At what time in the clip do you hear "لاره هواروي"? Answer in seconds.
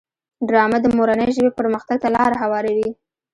2.15-2.89